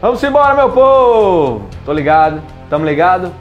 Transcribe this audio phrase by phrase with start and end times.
[0.00, 1.62] Vamos embora, meu povo!
[1.84, 3.32] Tô ligado, tamo ligado?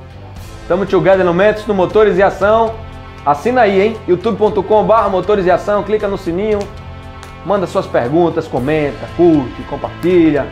[0.68, 2.74] Tamo together no Mentos, no Motores e Ação.
[3.24, 3.98] Assina aí, hein?
[4.08, 6.58] youtube.com.br Motores e Ação, clica no sininho,
[7.46, 10.48] manda suas perguntas, comenta, curte, compartilha.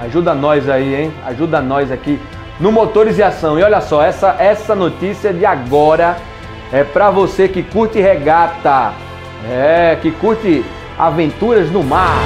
[0.00, 1.12] Ajuda nós aí, hein?
[1.24, 2.20] Ajuda nós aqui
[2.58, 3.56] no Motores e Ação.
[3.56, 6.16] E olha só, essa, essa notícia de agora
[6.72, 8.92] é para você que curte regata,
[9.48, 10.64] é, que curte
[10.98, 12.18] aventuras no mar.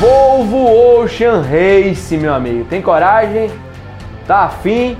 [0.00, 2.64] Volvo Ocean Race, meu amigo.
[2.66, 3.50] Tem coragem?
[4.28, 4.96] Tá afim?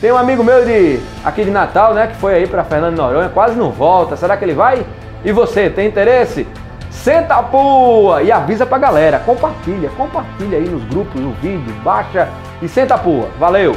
[0.01, 3.29] Tem um amigo meu de aqui de Natal, né, que foi aí para Fernando Noronha,
[3.29, 4.17] quase não volta.
[4.17, 4.85] Será que ele vai?
[5.23, 6.45] E você, tem interesse?
[6.89, 9.19] Senta a pua e avisa pra galera.
[9.19, 12.27] Compartilha, compartilha aí nos grupos, no vídeo, baixa
[12.61, 13.29] e senta a pua.
[13.39, 13.73] Valeu!